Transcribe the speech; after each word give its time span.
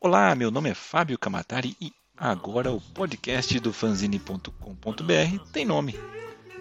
Olá, 0.00 0.34
meu 0.34 0.50
nome 0.50 0.70
é 0.70 0.74
Fábio 0.74 1.16
Camatari 1.16 1.76
e 1.80 1.92
agora 2.16 2.72
o 2.72 2.80
podcast 2.80 3.60
do 3.60 3.72
fanzine.com.br 3.72 5.44
tem 5.52 5.64
nome. 5.64 5.94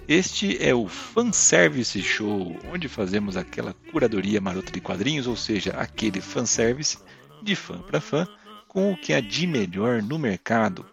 Este 0.08 0.64
é 0.64 0.76
o 0.76 0.88
Fanservice 0.88 2.00
Show, 2.04 2.56
onde 2.72 2.88
fazemos 2.88 3.36
aquela 3.36 3.74
curadoria 3.92 4.40
marota 4.40 4.72
de 4.72 4.80
quadrinhos, 4.80 5.26
ou 5.26 5.36
seja, 5.36 5.72
aquele 5.72 6.22
fanservice 6.22 7.00
de 7.42 7.56
fã 7.56 7.80
para 7.82 8.00
fã, 8.00 8.28
com 8.68 8.92
o 8.92 8.98
que 8.98 9.14
há 9.14 9.20
de 9.20 9.48
melhor 9.48 10.04
no 10.04 10.20
mercado. 10.20 10.86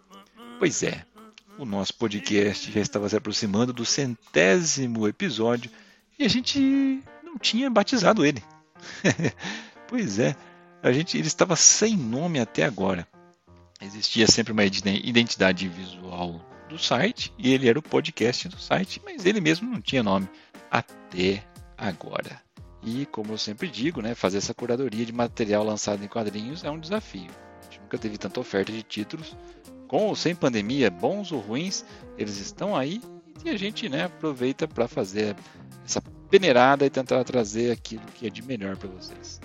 Pois 0.57 0.81
é, 0.81 1.05
o 1.59 1.65
nosso 1.65 1.93
podcast 1.93 2.71
já 2.71 2.81
estava 2.81 3.07
se 3.07 3.15
aproximando 3.15 3.71
do 3.71 3.85
centésimo 3.85 5.07
episódio 5.07 5.69
e 6.17 6.25
a 6.25 6.27
gente 6.27 7.03
não 7.23 7.37
tinha 7.37 7.69
batizado 7.69 8.25
ele. 8.25 8.43
pois 9.87 10.19
é, 10.19 10.35
a 10.81 10.91
gente 10.91 11.17
ele 11.17 11.27
estava 11.27 11.55
sem 11.55 11.95
nome 11.95 12.39
até 12.39 12.63
agora. 12.63 13.07
Existia 13.81 14.25
sempre 14.27 14.53
uma 14.53 14.63
identidade 14.63 15.67
visual 15.67 16.41
do 16.69 16.77
site 16.77 17.33
e 17.37 17.53
ele 17.53 17.67
era 17.67 17.77
o 17.77 17.83
podcast 17.83 18.47
do 18.47 18.57
site, 18.57 19.01
mas 19.03 19.25
ele 19.25 19.41
mesmo 19.41 19.69
não 19.69 19.81
tinha 19.81 20.01
nome 20.01 20.27
até 20.71 21.43
agora. 21.77 22.41
E 22.83 23.05
como 23.07 23.33
eu 23.33 23.37
sempre 23.37 23.67
digo, 23.67 24.01
né, 24.01 24.13
fazer 24.13 24.37
essa 24.37 24.53
curadoria 24.53 25.05
de 25.05 25.11
material 25.11 25.63
lançado 25.63 26.03
em 26.03 26.07
quadrinhos 26.07 26.63
é 26.63 26.69
um 26.69 26.79
desafio. 26.79 27.29
A 27.59 27.63
gente 27.65 27.81
nunca 27.81 27.97
teve 27.97 28.17
tanta 28.17 28.39
oferta 28.39 28.71
de 28.71 28.83
títulos 28.83 29.35
com 29.87 30.07
ou 30.07 30.15
sem 30.15 30.35
pandemia, 30.35 30.89
bons 30.89 31.31
ou 31.31 31.39
ruins, 31.39 31.85
eles 32.17 32.37
estão 32.37 32.75
aí 32.75 33.01
e 33.43 33.49
a 33.49 33.57
gente 33.57 33.89
né, 33.89 34.05
aproveita 34.05 34.67
para 34.67 34.87
fazer 34.87 35.35
essa 35.85 36.01
peneirada 36.29 36.85
e 36.85 36.89
tentar 36.89 37.23
trazer 37.23 37.71
aquilo 37.71 38.05
que 38.15 38.27
é 38.27 38.29
de 38.29 38.41
melhor 38.41 38.75
para 38.75 38.89
vocês. 38.89 39.39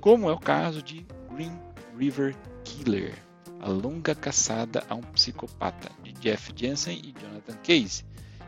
Como 0.00 0.30
é 0.30 0.32
o 0.32 0.38
caso 0.38 0.82
de 0.82 1.04
Green 1.30 1.58
River 1.98 2.34
Killer, 2.64 3.14
a 3.60 3.68
longa 3.68 4.14
caçada 4.14 4.82
a 4.88 4.94
um 4.94 5.02
psicopata, 5.02 5.90
de 6.02 6.12
Jeff 6.12 6.52
Jensen 6.56 6.98
e 7.04 7.12
Jonathan 7.20 7.56
Case, 7.62 8.04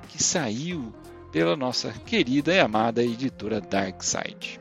que 0.09 0.23
saiu 0.23 0.95
pela 1.31 1.57
nossa 1.57 1.93
querida 1.93 2.55
e 2.55 2.61
amada 2.61 3.03
editora 3.03 3.61
Darkside. 3.61 4.61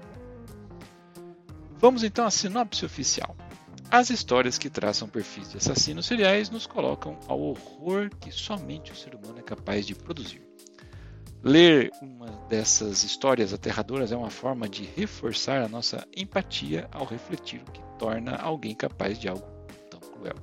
Vamos 1.77 2.03
então 2.03 2.25
à 2.25 2.31
sinopse 2.31 2.85
oficial. 2.85 3.35
As 3.89 4.09
histórias 4.09 4.57
que 4.57 4.69
traçam 4.69 5.07
perfis 5.07 5.51
de 5.51 5.57
assassinos 5.57 6.05
seriais 6.05 6.49
nos 6.49 6.65
colocam 6.65 7.19
ao 7.27 7.41
horror 7.41 8.09
que 8.21 8.31
somente 8.31 8.91
o 8.91 8.95
ser 8.95 9.15
humano 9.15 9.39
é 9.39 9.41
capaz 9.41 9.85
de 9.85 9.93
produzir. 9.93 10.41
Ler 11.43 11.89
uma 12.01 12.27
dessas 12.47 13.03
histórias 13.03 13.51
aterradoras 13.51 14.11
é 14.11 14.15
uma 14.15 14.29
forma 14.29 14.69
de 14.69 14.83
reforçar 14.83 15.63
a 15.63 15.67
nossa 15.67 16.07
empatia 16.15 16.87
ao 16.91 17.03
refletir 17.03 17.61
o 17.61 17.71
que 17.71 17.81
torna 17.97 18.35
alguém 18.35 18.75
capaz 18.75 19.17
de 19.17 19.27
algo 19.27 19.45
tão 19.89 19.99
cruel. 19.99 20.35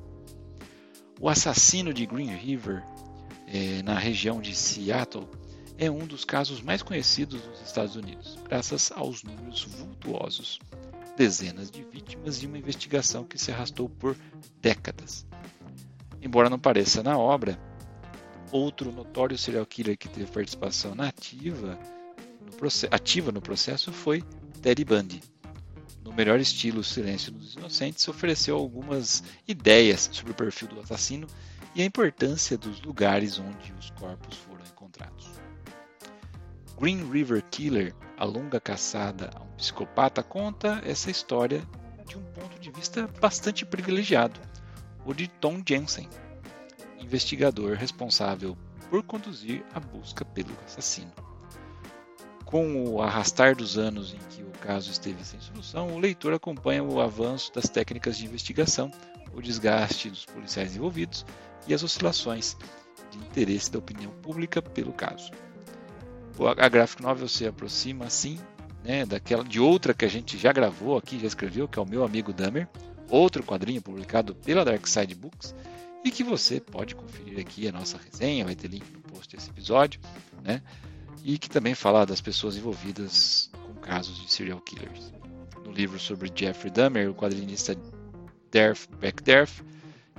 O 1.21 1.29
assassino 1.29 1.95
de 1.95 2.05
Green 2.05 2.35
River, 2.35 2.83
eh, 3.47 3.81
na 3.85 3.97
região 3.97 4.41
de 4.41 4.57
Seattle, 4.57 5.29
é 5.79 5.89
um 5.89 6.05
dos 6.05 6.25
casos 6.25 6.61
mais 6.61 6.83
conhecidos 6.83 7.47
nos 7.47 7.61
Estados 7.61 7.95
Unidos, 7.95 8.37
graças 8.49 8.91
aos 8.91 9.23
números 9.23 9.63
vultuosos 9.65 10.59
dezenas 11.17 11.71
de 11.71 11.85
vítimas 11.85 12.43
e 12.43 12.47
uma 12.47 12.59
investigação 12.59 13.25
que 13.25 13.39
se 13.39 13.53
arrastou 13.53 13.89
por 13.89 14.17
décadas. 14.61 15.25
Embora 16.21 16.51
não 16.51 16.59
pareça 16.59 17.03
na 17.03 17.17
obra, 17.17 17.59
outro 18.53 18.93
notório 18.93 19.37
serial 19.37 19.67
killer 19.67 19.97
que 19.97 20.09
teve 20.09 20.31
participação 20.31 20.95
nativa 20.95 21.79
no 22.41 22.69
ativa 22.91 23.31
no 23.31 23.41
processo 23.41 23.93
foi 23.93 24.23
Ted 24.63 24.85
Bundy. 24.85 25.23
No 26.03 26.13
melhor 26.13 26.41
estilo 26.41 26.83
Silêncio 26.83 27.31
dos 27.31 27.55
Inocentes, 27.55 28.09
ofereceu 28.09 28.57
algumas 28.57 29.23
ideias 29.47 30.09
sobre 30.13 30.33
o 30.33 30.35
perfil 30.35 30.69
do 30.69 30.81
assassino 30.81 31.27
e 31.75 31.83
a 31.83 31.85
importância 31.85 32.57
dos 32.57 32.81
lugares 32.81 33.39
onde 33.39 33.73
os 33.79 33.91
corpos 33.91 34.37
foram 34.39 34.65
encontrados. 34.65 35.29
Green 36.81 37.11
River 37.11 37.45
Killer, 37.51 37.95
a 38.17 38.25
longa 38.25 38.61
caçada 38.61 39.31
a 39.35 39.43
um 39.43 39.57
psicopata, 39.57 40.23
conta 40.23 40.81
essa 40.85 41.11
história 41.11 41.63
de 42.07 42.17
um 42.17 42.23
ponto 42.23 42.59
de 42.59 42.71
vista 42.71 43.07
bastante 43.21 43.67
privilegiado, 43.67 44.41
o 45.05 45.13
de 45.13 45.29
Tom 45.29 45.63
Jensen, 45.67 46.09
investigador 47.09 47.75
responsável 47.75 48.57
por 48.91 49.03
conduzir 49.03 49.65
a 49.75 49.81
busca 49.81 50.25
pelo 50.25 50.51
assassino. 50.67 51.13
Com 52.45 52.85
o 52.85 53.03
arrastar 53.03 53.57
dos 53.57 53.77
anos 53.77 54.15
em 54.15 54.19
que 54.31 54.43
o 54.43 54.51
caso 54.61 54.91
esteve 54.91 55.25
sem 55.25 55.41
solução, 55.41 55.89
o 55.89 55.99
leitor 55.99 56.33
acompanha 56.33 56.83
o 56.83 57.01
avanço 57.01 57.53
das 57.53 57.69
técnicas 57.69 58.17
de 58.17 58.27
investigação, 58.27 58.91
o 59.35 59.41
desgaste 59.41 60.09
dos 60.11 60.25
policiais 60.25 60.77
envolvidos 60.77 61.25
e 61.67 61.75
as 61.75 61.83
oscilações 61.83 62.57
de 63.11 63.19
interesse 63.19 63.71
da 63.71 63.79
opinião 63.79 64.11
pública 64.23 64.61
pelo 64.61 64.93
caso 64.93 65.31
a 66.47 66.69
graphic 66.69 67.03
novel 67.03 67.29
se 67.29 67.47
aproxima 67.47 68.07
assim, 68.07 68.39
né, 68.85 69.05
daquela 69.05 69.43
de 69.43 69.59
outra 69.59 69.93
que 69.93 70.05
a 70.05 70.09
gente 70.09 70.39
já 70.39 70.53
gravou 70.53 70.97
aqui, 70.97 71.19
já 71.19 71.27
escreveu, 71.27 71.67
que 71.67 71.79
é 71.79 71.83
o 71.83 71.89
meu 71.89 72.05
amigo 72.05 72.33
Damer, 72.33 72.69
outro 73.11 73.43
quadrinho 73.43 73.83
publicado 73.83 74.35
pela 74.35 74.65
Dark 74.65 74.87
Side 74.87 75.15
Books 75.15 75.55
e 76.05 76.11
que 76.11 76.23
você 76.23 76.61
pode 76.61 76.95
conferir 76.95 77.39
aqui 77.41 77.69
a 77.69 77.73
nossa 77.73 77.99
resenha, 77.99 78.45
vai 78.45 78.55
ter 78.55 78.69
link 78.69 78.85
no 78.93 79.01
post 79.01 79.35
desse 79.35 79.51
episódio, 79.51 80.01
né? 80.43 80.63
E 81.25 81.39
que 81.39 81.51
também 81.51 81.75
fala 81.75 82.07
das 82.07 82.21
pessoas 82.21 82.57
envolvidas 82.57 83.51
com 83.67 83.75
casos 83.75 84.19
de 84.21 84.33
serial 84.33 84.61
killers. 84.61 85.13
No 85.65 85.73
livro 85.73 85.99
sobre 85.99 86.33
Jeffrey 86.35 86.71
Dahmer, 86.71 87.11
o 87.11 87.15
quadrinista 87.15 87.77
Derf 88.51 88.89
Beckderf, 88.99 89.63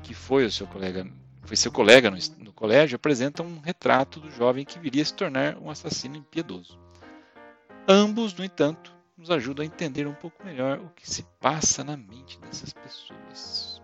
que 0.04 0.14
foi 0.14 0.46
o 0.46 0.52
seu 0.52 0.68
colega 0.68 1.08
foi 1.50 1.58
seu 1.58 1.72
colega 1.72 2.12
no, 2.12 2.18
no 2.38 2.54
colégio, 2.54 2.96
apresenta 2.96 3.42
um 3.42 3.60
retrato 3.60 4.20
do 4.20 4.30
jovem 4.30 4.64
que 4.64 4.78
viria 4.78 5.02
a 5.02 5.06
se 5.06 5.16
tornar 5.16 5.58
um 5.58 5.72
assassino 5.72 6.16
impiedoso. 6.16 6.78
Ambos, 7.88 8.36
no 8.36 8.46
entanto, 8.46 8.96
nos 9.18 9.32
ajudam 9.32 9.64
a 9.64 9.66
entender 9.66 10.06
um 10.06 10.14
pouco 10.14 10.46
melhor 10.46 10.78
o 10.78 10.90
que 10.90 11.10
se 11.10 11.24
passa 11.40 11.84
na 11.84 11.98
mente 11.98 12.40
dessas 12.40 12.72
pessoas. 12.72 13.79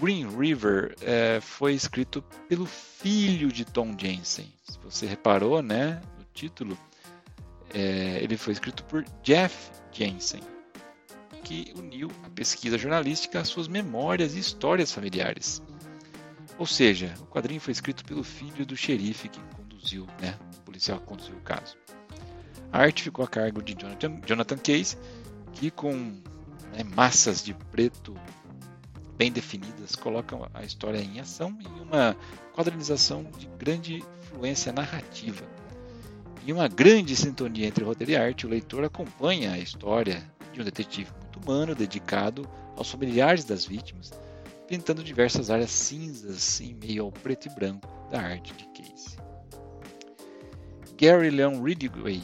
Green 0.00 0.26
River 0.34 0.96
é, 1.02 1.40
foi 1.40 1.74
escrito 1.74 2.22
pelo 2.48 2.64
filho 2.64 3.52
de 3.52 3.66
Tom 3.66 3.94
Jensen. 3.98 4.50
Se 4.64 4.78
você 4.78 5.06
reparou, 5.06 5.60
né, 5.60 6.00
no 6.18 6.24
título, 6.32 6.78
é, 7.74 8.18
ele 8.22 8.38
foi 8.38 8.54
escrito 8.54 8.82
por 8.84 9.04
Jeff 9.22 9.70
Jensen, 9.92 10.40
que 11.44 11.74
uniu 11.76 12.10
a 12.24 12.30
pesquisa 12.30 12.78
jornalística 12.78 13.40
às 13.40 13.48
suas 13.48 13.68
memórias 13.68 14.34
e 14.34 14.38
histórias 14.38 14.90
familiares. 14.90 15.62
Ou 16.58 16.66
seja, 16.66 17.14
o 17.20 17.26
quadrinho 17.26 17.60
foi 17.60 17.72
escrito 17.72 18.04
pelo 18.04 18.24
filho 18.24 18.64
do 18.64 18.76
xerife 18.76 19.28
que 19.28 19.40
conduziu, 19.54 20.06
né, 20.20 20.38
o 20.56 20.60
policial 20.62 20.98
que 20.98 21.06
conduziu 21.06 21.36
o 21.36 21.40
caso. 21.40 21.76
A 22.72 22.78
arte 22.78 23.02
ficou 23.02 23.24
a 23.24 23.28
cargo 23.28 23.62
de 23.62 23.74
Jonathan, 23.74 24.20
Jonathan 24.24 24.58
Case, 24.58 24.96
que 25.52 25.70
com 25.70 25.92
né, 25.92 26.84
massas 26.94 27.44
de 27.44 27.52
preto 27.52 28.14
bem 29.20 29.30
definidas 29.30 29.94
colocam 29.94 30.48
a 30.54 30.64
história 30.64 30.96
em 30.96 31.20
ação 31.20 31.54
e 31.60 31.82
uma 31.82 32.16
quadrinização 32.54 33.22
de 33.36 33.46
grande 33.58 33.96
influência 33.96 34.72
narrativa. 34.72 35.44
Em 36.46 36.54
uma 36.54 36.66
grande 36.68 37.14
sintonia 37.14 37.66
entre 37.66 37.84
roteiro 37.84 38.12
e 38.12 38.16
arte, 38.16 38.46
o 38.46 38.48
leitor 38.48 38.82
acompanha 38.82 39.52
a 39.52 39.58
história 39.58 40.24
de 40.54 40.62
um 40.62 40.64
detetive 40.64 41.12
muito 41.20 41.38
humano 41.38 41.74
dedicado 41.74 42.48
aos 42.74 42.90
familiares 42.90 43.44
das 43.44 43.66
vítimas 43.66 44.10
pintando 44.66 45.04
diversas 45.04 45.50
áreas 45.50 45.70
cinzas 45.70 46.58
em 46.62 46.72
meio 46.72 47.04
ao 47.04 47.12
preto 47.12 47.46
e 47.46 47.54
branco 47.54 48.08
da 48.10 48.22
arte 48.22 48.54
de 48.54 48.64
Case. 48.68 49.18
Gary 50.96 51.28
Leon 51.28 51.62
Ridgway, 51.62 52.22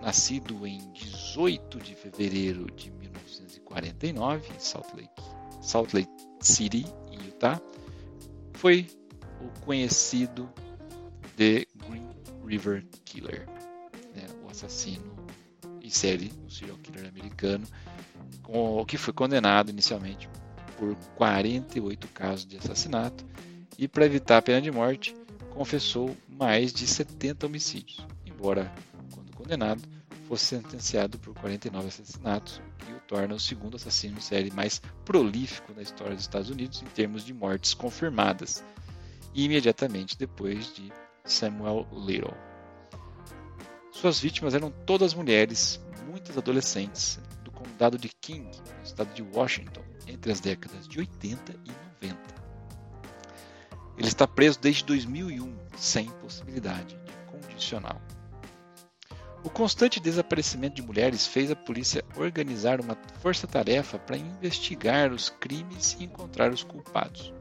nascido 0.00 0.66
em 0.66 0.90
18 0.92 1.78
de 1.80 1.94
fevereiro 1.94 2.64
de 2.70 2.90
1949 2.92 4.54
em 4.54 4.58
Salt 4.58 4.86
Lake, 4.94 5.25
Salt 5.66 5.92
Lake 5.92 6.08
City, 6.40 6.86
em 7.10 7.26
Utah, 7.26 7.60
foi 8.54 8.86
o 9.40 9.60
conhecido 9.60 10.48
The 11.36 11.66
Green 11.86 12.08
River 12.46 12.84
Killer, 13.04 13.46
né, 14.14 14.26
o 14.44 14.50
assassino 14.50 15.16
em 15.82 15.90
série, 15.90 16.32
o 16.46 16.50
serial 16.50 16.78
killer 16.78 17.08
americano, 17.08 17.66
com, 18.42 18.84
que 18.84 18.96
foi 18.96 19.12
condenado 19.12 19.70
inicialmente 19.70 20.28
por 20.78 20.94
48 21.16 22.08
casos 22.08 22.46
de 22.46 22.56
assassinato 22.56 23.24
e, 23.76 23.88
para 23.88 24.06
evitar 24.06 24.38
a 24.38 24.42
pena 24.42 24.62
de 24.62 24.70
morte, 24.70 25.16
confessou 25.50 26.16
mais 26.28 26.72
de 26.72 26.86
70 26.86 27.46
homicídios, 27.46 28.06
embora, 28.24 28.72
quando 29.12 29.34
condenado, 29.34 29.82
fosse 30.28 30.46
sentenciado 30.46 31.18
por 31.18 31.34
49 31.34 31.88
assassinatos, 31.88 32.60
o 32.88 32.95
torna 33.06 33.34
o 33.34 33.40
segundo 33.40 33.76
assassino 33.76 34.18
em 34.18 34.20
série 34.20 34.50
mais 34.50 34.80
prolífico 35.04 35.72
da 35.72 35.82
história 35.82 36.14
dos 36.14 36.24
Estados 36.24 36.50
Unidos 36.50 36.82
em 36.82 36.86
termos 36.86 37.24
de 37.24 37.32
mortes 37.32 37.74
confirmadas, 37.74 38.64
imediatamente 39.34 40.18
depois 40.18 40.74
de 40.74 40.92
Samuel 41.24 41.86
Little. 41.92 42.34
Suas 43.92 44.20
vítimas 44.20 44.54
eram 44.54 44.70
todas 44.70 45.14
mulheres, 45.14 45.80
muitas 46.06 46.36
adolescentes, 46.36 47.18
do 47.42 47.50
condado 47.50 47.96
de 47.96 48.08
King, 48.08 48.50
no 48.76 48.82
estado 48.84 49.12
de 49.14 49.22
Washington, 49.22 49.82
entre 50.06 50.30
as 50.32 50.40
décadas 50.40 50.86
de 50.86 50.98
80 50.98 51.52
e 51.64 52.06
90. 52.06 52.36
Ele 53.96 54.08
está 54.08 54.26
preso 54.26 54.60
desde 54.60 54.84
2001, 54.84 55.56
sem 55.76 56.10
possibilidade 56.20 56.94
de 56.94 57.12
condicional. 57.30 58.00
O 59.46 59.48
constante 59.48 60.00
desaparecimento 60.00 60.74
de 60.74 60.82
mulheres 60.82 61.24
fez 61.24 61.52
a 61.52 61.54
polícia 61.54 62.04
organizar 62.16 62.80
uma 62.80 62.98
força-tarefa 63.22 63.96
para 63.96 64.16
investigar 64.16 65.12
os 65.12 65.30
crimes 65.30 65.96
e 66.00 66.04
encontrar 66.04 66.52
os 66.52 66.64
culpados. 66.64 67.32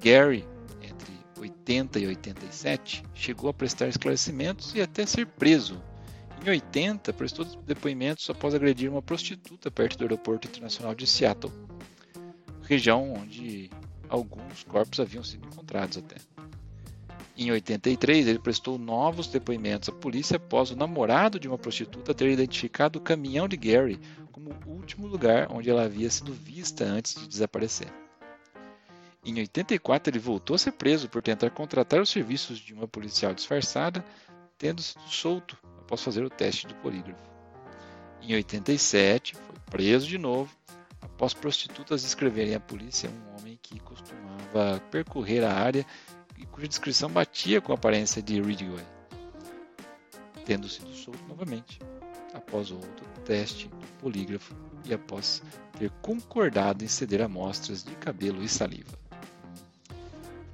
Gary, 0.00 0.46
entre 0.80 1.12
80 1.36 1.98
e 1.98 2.06
87, 2.06 3.02
chegou 3.12 3.50
a 3.50 3.52
prestar 3.52 3.88
esclarecimentos 3.88 4.72
e 4.76 4.80
até 4.80 5.04
ser 5.04 5.26
preso. 5.26 5.82
Em 6.44 6.48
80, 6.48 7.12
prestou 7.12 7.44
depoimentos 7.44 8.30
após 8.30 8.54
agredir 8.54 8.88
uma 8.88 9.02
prostituta 9.02 9.68
perto 9.68 9.98
do 9.98 10.04
aeroporto 10.04 10.46
internacional 10.46 10.94
de 10.94 11.08
Seattle, 11.08 11.52
região 12.62 13.14
onde 13.14 13.68
alguns 14.08 14.62
corpos 14.62 15.00
haviam 15.00 15.24
sido 15.24 15.44
encontrados 15.44 15.98
até. 15.98 16.14
Em 17.38 17.50
83, 17.50 18.28
ele 18.28 18.38
prestou 18.38 18.78
novos 18.78 19.26
depoimentos 19.26 19.90
à 19.90 19.92
polícia 19.92 20.38
após 20.38 20.70
o 20.70 20.76
namorado 20.76 21.38
de 21.38 21.46
uma 21.46 21.58
prostituta 21.58 22.14
ter 22.14 22.30
identificado 22.30 22.98
o 22.98 23.02
caminhão 23.02 23.46
de 23.46 23.58
Gary 23.58 24.00
como 24.32 24.56
o 24.64 24.70
último 24.70 25.06
lugar 25.06 25.52
onde 25.52 25.68
ela 25.68 25.84
havia 25.84 26.08
sido 26.08 26.32
vista 26.32 26.84
antes 26.84 27.14
de 27.14 27.28
desaparecer. 27.28 27.92
Em 29.22 29.38
84, 29.38 30.10
ele 30.10 30.18
voltou 30.18 30.54
a 30.54 30.58
ser 30.58 30.72
preso 30.72 31.10
por 31.10 31.20
tentar 31.20 31.50
contratar 31.50 32.00
os 32.00 32.08
serviços 32.08 32.58
de 32.58 32.72
uma 32.72 32.88
policial 32.88 33.34
disfarçada, 33.34 34.02
tendo 34.56 34.80
sido 34.80 35.02
solto 35.08 35.58
após 35.80 36.02
fazer 36.02 36.24
o 36.24 36.30
teste 36.30 36.66
do 36.66 36.74
polígrafo. 36.76 37.22
Em 38.22 38.34
87, 38.34 39.34
foi 39.34 39.56
preso 39.68 40.06
de 40.06 40.16
novo 40.16 40.56
após 41.02 41.34
prostitutas 41.34 42.02
descreverem 42.02 42.54
à 42.54 42.60
polícia 42.60 43.10
um 43.10 43.38
homem 43.38 43.58
que 43.60 43.78
costumava 43.80 44.80
percorrer 44.90 45.44
a 45.44 45.52
área 45.52 45.84
e 46.38 46.46
cuja 46.46 46.68
descrição 46.68 47.10
batia 47.10 47.60
com 47.60 47.72
a 47.72 47.74
aparência 47.74 48.22
de 48.22 48.40
Ridgway, 48.40 48.84
tendo 50.44 50.68
sido 50.68 50.92
solto 50.94 51.20
novamente 51.28 51.80
após 52.34 52.70
outro 52.70 53.06
teste 53.24 53.68
do 53.68 53.86
polígrafo 53.98 54.54
e 54.84 54.94
após 54.94 55.42
ter 55.78 55.90
concordado 56.02 56.84
em 56.84 56.88
ceder 56.88 57.22
amostras 57.22 57.82
de 57.82 57.94
cabelo 57.96 58.42
e 58.42 58.48
saliva. 58.48 58.98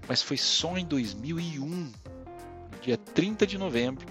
Mas 0.08 0.22
foi 0.22 0.36
só 0.36 0.76
em 0.76 0.84
2001, 0.84 1.66
no 1.66 1.92
dia 2.80 2.96
30 2.96 3.46
de 3.46 3.58
novembro, 3.58 4.06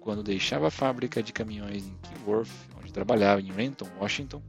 quando 0.00 0.22
deixava 0.22 0.68
a 0.68 0.70
fábrica 0.70 1.22
de 1.22 1.32
caminhões 1.32 1.86
em 1.86 1.96
Keyworth, 2.02 2.50
onde 2.78 2.92
trabalhava 2.92 3.40
em 3.40 3.52
Renton, 3.52 3.86
Washington, 4.00 4.42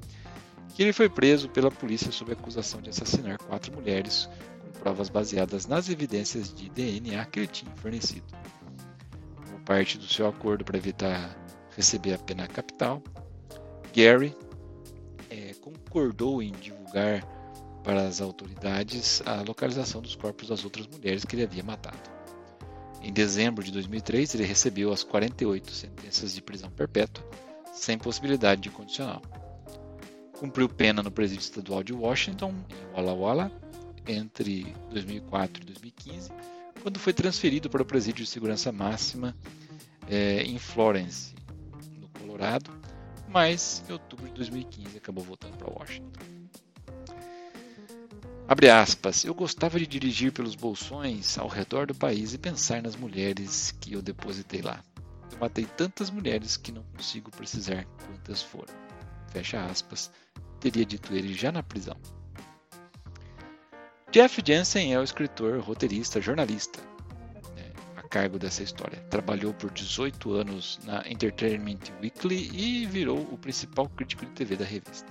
que 0.74 0.82
ele 0.82 0.94
foi 0.94 1.10
preso 1.10 1.50
pela 1.50 1.70
polícia 1.70 2.12
sob 2.12 2.32
acusação 2.32 2.82
de 2.82 2.90
assassinar 2.90 3.38
quatro 3.38 3.74
mulheres 3.74 4.30
provas 4.82 5.10
baseadas 5.10 5.68
nas 5.68 5.90
evidências 5.90 6.54
de 6.54 6.70
DNA 6.70 7.24
que 7.26 7.40
ele 7.40 7.48
tinha 7.48 7.72
fornecido. 7.76 8.26
Como 9.46 9.60
parte 9.64 9.98
do 9.98 10.06
seu 10.06 10.28
acordo 10.28 10.66
para 10.66 10.78
evitar 10.78 11.38
receber 11.76 12.14
a 12.14 12.18
pena 12.18 12.48
capital, 12.48 13.02
Gary 13.96 14.36
é, 15.30 15.54
concordou 15.62 16.42
em 16.42 16.52
divulgar 16.52 17.24
para 17.84 18.08
as 18.08 18.22
autoridades 18.22 19.22
a 19.26 19.42
localização 19.42 20.02
dos 20.02 20.16
corpos 20.16 20.50
das 20.50 20.64
outras 20.64 20.88
mulheres 20.88 21.24
que 21.24 21.36
ele 21.36 21.44
havia 21.44 21.64
matado. 21.64 21.98
Em 23.02 23.14
dezembro 23.14 23.64
de 23.64 23.72
2003, 23.72 24.36
ele 24.36 24.46
recebeu 24.46 24.92
as 24.92 25.04
48 25.04 25.72
sentenças 25.72 26.34
de 26.34 26.42
prisão 26.42 26.70
perpétua, 26.70 27.24
sem 27.74 27.98
possibilidade 27.98 28.62
de 28.62 28.70
condicional. 28.70 29.22
Cumpriu 30.34 30.68
pena 30.68 31.02
no 31.02 31.12
Presídio 31.12 31.44
Estadual 31.44 31.84
de 31.84 31.94
Washington, 31.94 32.54
em 32.70 32.96
Walla 32.96 33.14
Walla, 33.14 33.52
entre 34.08 34.76
2004 34.90 35.62
e 35.62 35.66
2015, 35.66 36.32
quando 36.82 37.00
foi 37.00 37.14
transferido 37.14 37.70
para 37.70 37.82
o 37.82 37.86
Presídio 37.86 38.26
de 38.26 38.30
Segurança 38.30 38.72
Máxima 38.72 39.36
é, 40.08 40.44
em 40.44 40.58
Florence, 40.58 41.36
no 42.00 42.08
Colorado, 42.10 42.72
mas 43.28 43.84
em 43.88 43.94
outubro 43.94 44.28
de 44.28 44.34
2015 44.34 44.98
acabou 44.98 45.24
voltando 45.24 45.58
para 45.58 45.72
Washington. 45.72 46.20
Abre 48.48 48.70
aspas, 48.70 49.24
eu 49.24 49.34
gostava 49.34 49.80
de 49.80 49.88
dirigir 49.88 50.34
pelos 50.34 50.56
bolsões 50.56 51.38
ao 51.38 51.48
redor 51.48 51.88
do 51.88 51.96
país 51.96 52.34
e 52.34 52.38
pensar 52.38 52.82
nas 52.82 52.98
mulheres 52.98 53.72
que 53.80 53.94
eu 53.94 54.02
depositei 54.02 54.62
lá. 54.62 54.84
Eu 55.32 55.38
matei 55.40 55.66
tantas 55.66 56.10
mulheres 56.10 56.58
que 56.58 56.72
não 56.72 56.84
consigo 56.84 57.32
precisar 57.32 57.86
quantas 58.06 58.42
foram. 58.42 58.74
Fecha 59.30 59.64
aspas, 59.64 60.12
teria 60.60 60.86
dito 60.86 61.14
ele 61.14 61.34
já 61.34 61.50
na 61.50 61.64
prisão. 61.64 61.96
Jeff 64.12 64.42
Jensen 64.46 64.94
é 64.94 65.00
o 65.00 65.04
escritor, 65.04 65.62
roteirista, 65.62 66.20
jornalista 66.20 66.82
né, 67.56 67.72
a 67.96 68.02
cargo 68.02 68.38
dessa 68.38 68.62
história. 68.62 69.00
Trabalhou 69.10 69.54
por 69.54 69.72
18 69.72 70.34
anos 70.34 70.78
na 70.84 71.02
Entertainment 71.08 71.80
Weekly 72.02 72.52
e 72.54 72.86
virou 72.86 73.20
o 73.32 73.38
principal 73.38 73.88
crítico 73.88 74.26
de 74.26 74.32
TV 74.34 74.58
da 74.58 74.66
revista. 74.66 75.08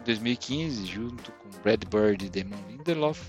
Em 0.00 0.04
2015, 0.06 0.86
junto 0.86 1.30
com 1.32 1.50
Brad 1.62 1.84
Bird 1.84 2.24
e 2.24 2.30
Damon 2.30 2.56
Lindelof, 2.70 3.20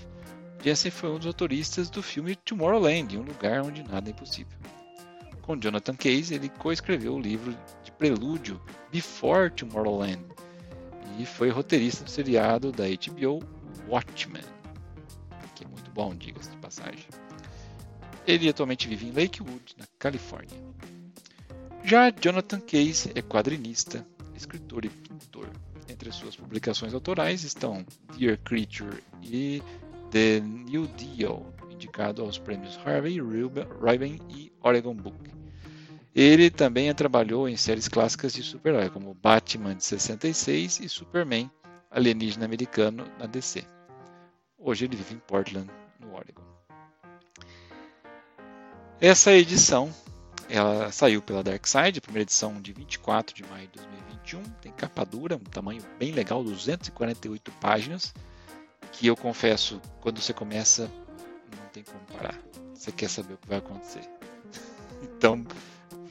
Jensen 0.64 0.90
foi 0.90 1.10
um 1.10 1.18
dos 1.18 1.26
autoristas 1.26 1.90
do 1.90 2.02
filme 2.02 2.34
Tomorrowland, 2.34 3.18
um 3.18 3.22
lugar 3.22 3.60
onde 3.60 3.82
nada 3.82 4.08
é 4.08 4.12
impossível. 4.12 4.58
Com 5.42 5.58
Jonathan 5.58 5.94
Case, 5.94 6.34
ele 6.34 6.48
coescreveu 6.48 7.16
o 7.16 7.20
livro 7.20 7.54
de 7.84 7.92
prelúdio 7.92 8.58
Before 8.90 9.50
Tomorrowland, 9.50 10.24
e 11.18 11.26
foi 11.26 11.50
roteirista 11.50 12.02
do 12.02 12.10
seriado 12.10 12.72
da 12.72 12.84
HBO 12.84 13.40
Watchmen, 13.86 14.42
bom, 16.00 16.14
diga-se 16.14 16.48
de 16.50 16.56
passagem. 16.56 17.04
Ele 18.26 18.48
atualmente 18.48 18.88
vive 18.88 19.06
em 19.06 19.12
Lakewood, 19.12 19.74
na 19.76 19.84
Califórnia. 19.98 20.58
Já 21.84 22.10
Jonathan 22.10 22.60
Case 22.60 23.12
é 23.14 23.20
quadrinista, 23.20 24.06
escritor 24.34 24.86
e 24.86 24.88
pintor. 24.88 25.50
Entre 25.90 26.10
suas 26.10 26.34
publicações 26.34 26.94
autorais 26.94 27.44
estão 27.44 27.84
Dear 28.16 28.38
Creature 28.38 29.02
e 29.22 29.62
The 30.10 30.40
New 30.40 30.86
Deal, 30.86 31.52
indicado 31.70 32.22
aos 32.22 32.38
prêmios 32.38 32.78
Harvey, 32.82 33.20
Reuben 33.20 34.18
e 34.30 34.50
Oregon 34.62 34.94
Book. 34.94 35.30
Ele 36.14 36.48
também 36.48 36.92
trabalhou 36.94 37.46
em 37.46 37.58
séries 37.58 37.88
clássicas 37.88 38.32
de 38.32 38.42
super-herói, 38.42 38.88
como 38.88 39.12
Batman 39.12 39.74
de 39.74 39.84
66 39.84 40.80
e 40.80 40.88
Superman, 40.88 41.50
alienígena 41.90 42.46
americano, 42.46 43.04
na 43.18 43.26
DC. 43.26 43.64
Hoje 44.58 44.84
ele 44.84 44.96
vive 44.96 45.14
em 45.14 45.18
Portland, 45.18 45.70
no 46.00 46.14
Oregon. 46.14 46.42
Essa 49.00 49.32
edição 49.32 49.92
ela 50.50 50.90
saiu 50.90 51.22
pela 51.22 51.44
Dark 51.44 51.64
Side, 51.64 52.00
primeira 52.00 52.24
edição 52.24 52.60
de 52.60 52.72
24 52.72 53.34
de 53.34 53.44
maio 53.44 53.68
de 53.68 53.78
2021. 53.78 54.42
Tem 54.60 54.72
capa 54.72 55.04
dura, 55.04 55.36
um 55.36 55.38
tamanho 55.38 55.80
bem 55.96 56.10
legal, 56.10 56.42
248 56.42 57.52
páginas. 57.52 58.12
Que 58.92 59.06
eu 59.06 59.16
confesso, 59.16 59.80
quando 60.00 60.20
você 60.20 60.34
começa, 60.34 60.90
não 61.56 61.68
tem 61.72 61.84
como 61.84 62.00
parar. 62.18 62.36
Você 62.74 62.90
quer 62.90 63.08
saber 63.08 63.34
o 63.34 63.38
que 63.38 63.46
vai 63.46 63.58
acontecer. 63.58 64.02
então, 65.00 65.46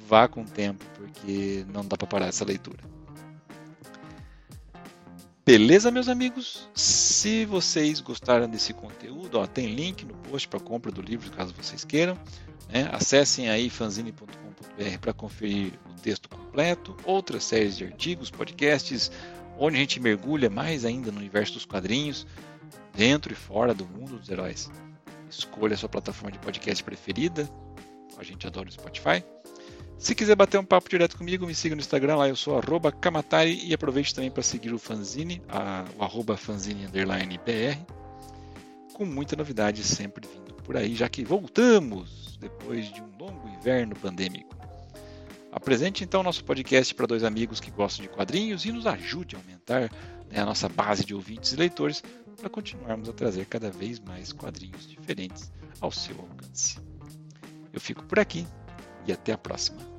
vá 0.07 0.29
com 0.29 0.41
o 0.43 0.45
tempo, 0.45 0.85
porque 0.95 1.65
não 1.67 1.85
dá 1.85 1.97
para 1.97 2.07
parar 2.07 2.27
essa 2.27 2.45
leitura. 2.45 2.79
Beleza, 5.45 5.91
meus 5.91 6.07
amigos? 6.07 6.69
Se 7.19 7.43
vocês 7.43 7.99
gostaram 7.99 8.47
desse 8.47 8.73
conteúdo, 8.73 9.39
ó, 9.39 9.45
tem 9.45 9.75
link 9.75 10.05
no 10.05 10.13
post 10.13 10.47
para 10.47 10.57
compra 10.57 10.89
do 10.89 11.01
livro, 11.01 11.29
caso 11.31 11.53
vocês 11.53 11.83
queiram. 11.83 12.17
Né? 12.69 12.87
Acessem 12.93 13.49
aí 13.49 13.69
fanzine.com.br 13.69 14.97
para 15.01 15.11
conferir 15.11 15.73
o 15.91 15.99
texto 15.99 16.29
completo, 16.29 16.95
outras 17.03 17.43
séries 17.43 17.75
de 17.75 17.83
artigos, 17.83 18.31
podcasts, 18.31 19.11
onde 19.57 19.75
a 19.75 19.79
gente 19.81 19.99
mergulha 19.99 20.49
mais 20.49 20.85
ainda 20.85 21.11
no 21.11 21.17
universo 21.17 21.55
dos 21.55 21.65
quadrinhos, 21.65 22.25
dentro 22.95 23.33
e 23.33 23.35
fora 23.35 23.73
do 23.73 23.85
mundo 23.85 24.17
dos 24.17 24.29
heróis. 24.29 24.71
Escolha 25.29 25.73
a 25.73 25.77
sua 25.77 25.89
plataforma 25.89 26.31
de 26.31 26.39
podcast 26.39 26.81
preferida. 26.81 27.49
A 28.17 28.23
gente 28.23 28.47
adora 28.47 28.69
o 28.69 28.71
Spotify. 28.71 29.21
Se 29.99 30.15
quiser 30.15 30.33
bater 30.33 30.57
um 30.57 30.63
papo 30.63 30.89
direto 30.89 31.17
comigo, 31.17 31.45
me 31.45 31.53
siga 31.53 31.75
no 31.75 31.81
Instagram, 31.81 32.15
lá 32.15 32.29
eu 32.29 32.35
sou 32.35 32.57
arroba 32.57 32.89
Kamatari 32.89 33.65
e 33.65 33.73
aproveite 33.73 34.15
também 34.15 34.31
para 34.31 34.41
seguir 34.41 34.73
o 34.73 34.79
fanzine, 34.79 35.41
a, 35.49 35.83
o 35.97 36.01
arroba 36.01 36.37
fanzine 36.37 36.87
BR, 36.87 37.77
com 38.93 39.03
muita 39.03 39.35
novidade 39.35 39.83
sempre 39.83 40.25
vindo 40.25 40.53
por 40.63 40.77
aí, 40.77 40.95
já 40.95 41.09
que 41.09 41.25
voltamos 41.25 42.37
depois 42.39 42.85
de 42.93 43.01
um 43.01 43.09
longo 43.19 43.49
inverno 43.49 43.93
pandêmico. 43.93 44.55
Apresente 45.51 46.01
então 46.01 46.23
nosso 46.23 46.45
podcast 46.45 46.95
para 46.95 47.05
dois 47.05 47.25
amigos 47.25 47.59
que 47.59 47.69
gostam 47.69 48.03
de 48.03 48.09
quadrinhos 48.09 48.63
e 48.63 48.71
nos 48.71 48.87
ajude 48.87 49.35
a 49.35 49.39
aumentar 49.39 49.91
né, 50.31 50.39
a 50.39 50.45
nossa 50.45 50.69
base 50.69 51.03
de 51.03 51.13
ouvintes 51.13 51.51
e 51.51 51.57
leitores 51.57 52.01
para 52.37 52.49
continuarmos 52.49 53.09
a 53.09 53.13
trazer 53.13 53.47
cada 53.47 53.69
vez 53.69 53.99
mais 53.99 54.31
quadrinhos 54.31 54.87
diferentes 54.87 55.51
ao 55.81 55.91
seu 55.91 56.15
alcance. 56.21 56.77
Eu 57.73 57.81
fico 57.81 58.01
por 58.05 58.17
aqui 58.17 58.47
e 59.07 59.11
até 59.11 59.33
a 59.33 59.37
próxima. 59.37 59.98